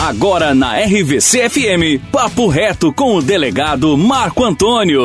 Agora 0.00 0.54
na 0.54 0.78
RVC 0.78 1.50
FM, 1.50 2.00
Papo 2.10 2.48
Reto 2.48 2.90
com 2.90 3.16
o 3.16 3.22
delegado 3.22 3.98
Marco 3.98 4.42
Antônio. 4.42 5.04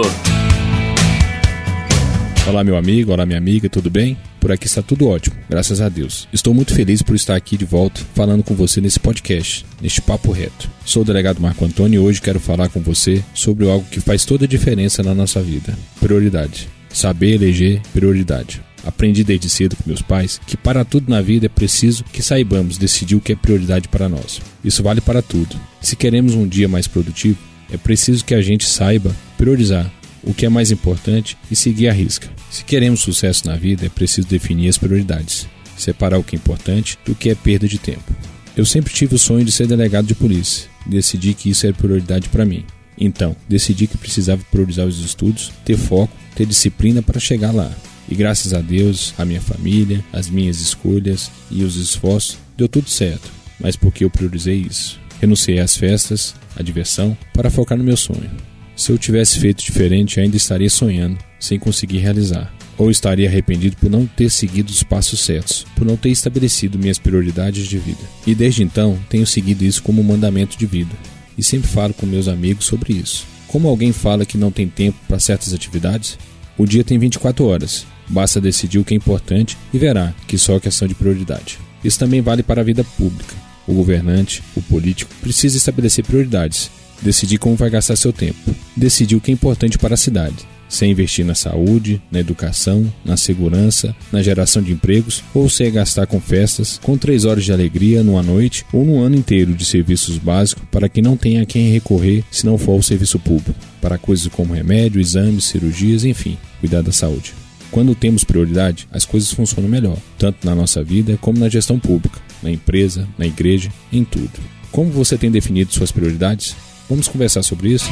Olá, 2.48 2.64
meu 2.64 2.78
amigo, 2.78 3.12
olá, 3.12 3.26
minha 3.26 3.38
amiga, 3.38 3.68
tudo 3.68 3.90
bem? 3.90 4.18
Por 4.40 4.54
aqui 4.54 4.68
está 4.68 4.82
tudo 4.82 5.10
ótimo, 5.10 5.36
graças 5.50 5.82
a 5.82 5.90
Deus. 5.90 6.30
Estou 6.32 6.54
muito 6.54 6.74
feliz 6.74 7.02
por 7.02 7.14
estar 7.14 7.36
aqui 7.36 7.58
de 7.58 7.66
volta 7.66 8.00
falando 8.16 8.42
com 8.42 8.56
você 8.56 8.80
nesse 8.80 8.98
podcast, 8.98 9.66
neste 9.82 10.02
Papo 10.02 10.32
Reto. 10.32 10.70
Sou 10.86 11.02
o 11.02 11.06
delegado 11.06 11.42
Marco 11.42 11.66
Antônio 11.66 12.02
e 12.02 12.06
hoje 12.06 12.22
quero 12.22 12.40
falar 12.40 12.70
com 12.70 12.80
você 12.80 13.22
sobre 13.34 13.70
algo 13.70 13.86
que 13.92 14.00
faz 14.00 14.24
toda 14.24 14.46
a 14.46 14.48
diferença 14.48 15.04
na 15.04 15.14
nossa 15.14 15.42
vida: 15.42 15.78
prioridade. 16.00 16.70
Saber 16.88 17.34
eleger 17.34 17.82
prioridade. 17.92 18.65
Aprendi 18.86 19.24
desde 19.24 19.50
cedo 19.50 19.76
com 19.76 19.84
meus 19.88 20.02
pais 20.02 20.40
que 20.46 20.56
para 20.56 20.86
tudo 20.86 21.10
na 21.10 21.22
vida 21.22 21.48
é 21.48 21.50
preciso 21.50 22.04
que 22.04 22.22
saibamos 22.22 22.78
decidir 22.78 23.16
o 23.16 23.22
que 23.22 23.34
é 23.34 23.36
prioridade 23.36 23.88
para 23.88 24.08
nós. 24.08 24.40
Isso 24.64 24.84
vale 24.84 25.02
para 25.02 25.22
tudo. 25.22 25.60
Se 25.82 25.96
queremos 25.96 26.34
um 26.34 26.48
dia 26.48 26.68
mais 26.68 26.88
produtivo, 26.88 27.38
é 27.72 27.78
preciso 27.78 28.24
que 28.24 28.36
a 28.36 28.42
gente 28.42 28.66
saiba 28.66 29.16
priorizar 29.38 29.92
o 30.24 30.34
que 30.34 30.46
é 30.46 30.50
mais 30.50 30.72
importante 30.72 31.38
e 31.50 31.56
seguir 31.56 31.88
a 31.88 31.94
risca. 31.94 32.30
Se 32.50 32.64
queremos 32.64 33.02
sucesso 33.02 33.48
na 33.48 33.56
vida, 33.56 33.86
é 33.86 33.90
preciso 33.90 34.28
definir 34.28 34.70
as 34.70 34.78
prioridades, 34.78 35.48
separar 35.78 36.20
o 36.20 36.24
que 36.24 36.36
é 36.36 36.40
importante 36.40 36.98
do 37.06 37.16
que 37.16 37.30
é 37.30 37.36
perda 37.36 37.68
de 37.68 37.78
tempo. 37.78 38.16
Eu 38.56 38.66
sempre 38.66 38.94
tive 38.94 39.16
o 39.16 39.20
sonho 39.20 39.44
de 39.44 39.52
ser 39.52 39.68
delegado 39.68 40.06
de 40.06 40.16
polícia 40.16 40.76
decidi 40.86 41.34
que 41.34 41.50
isso 41.50 41.66
era 41.66 41.76
prioridade 41.76 42.30
para 42.30 42.46
mim. 42.46 42.64
Então, 42.98 43.36
decidi 43.50 43.88
que 43.88 43.98
precisava 43.98 44.42
priorizar 44.50 44.86
os 44.86 45.04
estudos, 45.04 45.52
ter 45.66 45.78
foco, 45.78 46.14
ter 46.36 46.46
disciplina 46.46 47.02
para 47.02 47.20
chegar 47.20 47.54
lá. 47.54 47.72
E 48.08 48.16
graças 48.16 48.54
a 48.54 48.62
Deus, 48.62 49.14
a 49.18 49.26
minha 49.26 49.42
família, 49.42 50.04
as 50.14 50.30
minhas 50.30 50.60
escolhas 50.60 51.32
e 51.50 51.64
os 51.64 51.76
esforços, 51.76 52.38
deu 52.56 52.68
tudo 52.68 52.90
certo. 52.90 53.32
Mas 53.60 53.76
porque 53.76 54.04
eu 54.04 54.10
priorizei 54.10 54.58
isso. 54.58 55.00
Renunciei 55.20 55.60
às 55.60 55.76
festas, 55.76 56.36
à 56.56 56.62
diversão, 56.62 57.18
para 57.34 57.50
focar 57.50 57.78
no 57.78 57.84
meu 57.84 57.98
sonho. 57.98 58.30
Se 58.76 58.92
eu 58.92 58.98
tivesse 58.98 59.40
feito 59.40 59.64
diferente, 59.64 60.20
ainda 60.20 60.36
estaria 60.36 60.70
sonhando, 60.70 61.18
sem 61.40 61.58
conseguir 61.58 62.00
realizar. 62.00 62.54
Ou 62.78 62.92
estaria 62.92 63.28
arrependido 63.28 63.78
por 63.78 63.90
não 63.90 64.06
ter 64.06 64.30
seguido 64.30 64.70
os 64.70 64.84
passos 64.84 65.22
certos, 65.22 65.66
por 65.76 65.86
não 65.86 65.96
ter 65.96 66.10
estabelecido 66.10 66.78
minhas 66.78 67.00
prioridades 67.00 67.68
de 67.68 67.78
vida. 67.78 68.02
E 68.28 68.36
desde 68.36 68.64
então, 68.64 69.00
tenho 69.10 69.26
seguido 69.26 69.64
isso 69.64 69.82
como 69.82 70.02
um 70.02 70.06
mandamento 70.06 70.58
de 70.58 70.66
vida. 70.66 70.94
E 71.38 71.44
sempre 71.44 71.70
falo 71.70 71.94
com 71.94 72.06
meus 72.06 72.28
amigos 72.28 72.66
sobre 72.66 72.94
isso. 72.94 73.26
Como 73.48 73.70
alguém 73.70 73.94
fala 73.94 74.26
que 74.26 74.38
não 74.38 74.52
tem 74.52 74.68
tempo 74.68 74.98
para 75.08 75.20
certas 75.20 75.54
atividades? 75.54 76.18
O 76.58 76.66
dia 76.66 76.84
tem 76.84 77.00
24 77.00 77.46
horas 77.46 77.86
Basta 78.08 78.42
decidir 78.42 78.80
o 78.80 78.84
que 78.84 78.94
é 78.94 78.98
importante 78.98 79.58
e 79.74 79.78
verá 79.78 80.14
que 80.28 80.38
só 80.38 80.56
é 80.56 80.60
questão 80.60 80.88
de 80.88 80.96
prioridade. 80.96 81.60
Isso 81.84 82.00
também 82.00 82.22
vale 82.22 82.44
para 82.44 82.62
a 82.62 82.64
vida 82.64 82.84
pública. 82.84 83.36
O 83.68 83.74
governante, 83.74 84.44
o 84.56 84.62
político, 84.62 85.14
precisa 85.22 85.58
estabelecer 85.58 86.06
prioridades, 86.06 86.70
decidir 87.02 87.38
como 87.38 87.56
vai 87.56 87.70
gastar 87.70 87.96
seu 87.96 88.14
tempo, 88.14 88.56
decidir 88.76 89.16
o 89.16 89.22
que 89.22 89.32
é 89.32 89.34
importante 89.34 89.78
para 89.78 89.96
a 89.96 89.98
cidade, 89.98 90.48
sem 90.68 90.92
investir 90.92 91.26
na 91.26 91.36
saúde, 91.36 92.02
na 92.12 92.20
educação, 92.20 92.92
na 93.04 93.18
segurança, 93.18 93.96
na 94.12 94.22
geração 94.22 94.62
de 94.62 94.72
empregos, 94.72 95.24
ou 95.34 95.50
se 95.50 95.64
é 95.64 95.70
gastar 95.70 96.06
com 96.08 96.20
festas, 96.20 96.80
com 96.82 96.98
três 96.98 97.26
horas 97.26 97.44
de 97.44 97.54
alegria 97.54 98.04
numa 98.04 98.24
noite 98.24 98.66
ou 98.72 98.86
num 98.86 99.02
ano 99.02 99.16
inteiro 99.16 99.54
de 99.54 99.66
serviços 99.66 100.18
básicos 100.18 100.64
para 100.72 100.90
quem 100.90 101.04
não 101.04 101.18
tenha 101.18 101.46
quem 101.46 101.72
recorrer 101.72 102.24
se 102.32 102.46
não 102.46 102.58
for 102.58 102.80
o 102.80 102.84
serviço 102.84 103.20
público, 103.20 103.60
para 103.82 103.98
coisas 103.98 104.28
como 104.28 104.54
remédio, 104.54 105.02
exames, 105.02 105.46
cirurgias, 105.46 106.04
enfim, 106.04 106.38
cuidar 106.60 106.82
da 106.82 106.92
saúde. 106.92 107.45
Quando 107.76 107.94
temos 107.94 108.24
prioridade, 108.24 108.88
as 108.90 109.04
coisas 109.04 109.34
funcionam 109.34 109.70
melhor, 109.70 109.98
tanto 110.18 110.46
na 110.46 110.56
nossa 110.56 110.82
vida 110.82 111.18
como 111.20 111.38
na 111.38 111.50
gestão 111.50 111.78
pública, 111.78 112.22
na 112.42 112.50
empresa, 112.50 113.06
na 113.18 113.26
igreja, 113.26 113.70
em 113.92 114.06
tudo. 114.06 114.32
Como 114.72 114.90
você 114.92 115.18
tem 115.18 115.30
definido 115.30 115.74
suas 115.74 115.92
prioridades? 115.92 116.56
Vamos 116.90 117.10
conversar 117.10 117.44
sobre 117.44 117.74
isso? 117.74 117.90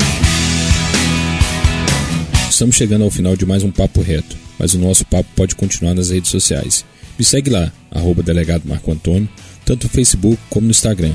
Estamos 2.49 2.77
chegando 2.77 3.03
ao 3.03 3.11
final 3.11 3.35
de 3.35 3.45
mais 3.45 3.61
um 3.61 3.71
Papo 3.71 4.01
Reto, 4.01 4.37
mas 4.57 4.73
o 4.73 4.79
nosso 4.79 5.03
papo 5.03 5.29
pode 5.35 5.53
continuar 5.53 5.93
nas 5.93 6.11
redes 6.11 6.31
sociais. 6.31 6.85
Me 7.19 7.25
segue 7.25 7.49
lá, 7.49 7.69
arroba 7.91 8.23
delegado 8.23 8.63
Marco 8.65 8.89
Antônio, 8.89 9.27
tanto 9.65 9.83
no 9.83 9.89
Facebook 9.89 10.39
como 10.49 10.65
no 10.65 10.71
Instagram. 10.71 11.13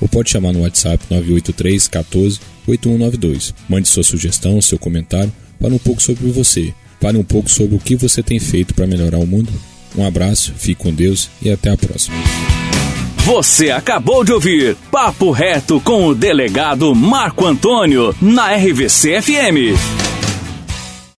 Ou 0.00 0.08
pode 0.08 0.28
chamar 0.28 0.52
no 0.52 0.62
WhatsApp 0.62 1.04
983 1.08 1.86
14 1.86 2.40
8192. 2.66 3.54
Mande 3.68 3.86
sua 3.86 4.02
sugestão, 4.02 4.60
seu 4.60 4.76
comentário, 4.76 5.32
para 5.60 5.72
um 5.72 5.78
pouco 5.78 6.02
sobre 6.02 6.28
você 6.32 6.74
Fale 7.00 7.18
um 7.18 7.24
pouco 7.24 7.50
sobre 7.50 7.76
o 7.76 7.78
que 7.78 7.96
você 7.96 8.22
tem 8.22 8.38
feito 8.38 8.74
para 8.74 8.86
melhorar 8.86 9.18
o 9.18 9.26
mundo. 9.26 9.52
Um 9.96 10.04
abraço, 10.04 10.52
fique 10.56 10.82
com 10.82 10.92
Deus 10.92 11.30
e 11.40 11.50
até 11.50 11.70
a 11.70 11.76
próxima. 11.76 12.16
Você 13.24 13.70
acabou 13.70 14.24
de 14.24 14.32
ouvir 14.32 14.76
Papo 14.90 15.30
Reto 15.30 15.80
com 15.80 16.06
o 16.06 16.14
delegado 16.14 16.94
Marco 16.94 17.44
Antônio 17.44 18.14
na 18.20 18.54
RVC 18.54 19.20
FM. 19.20 20.07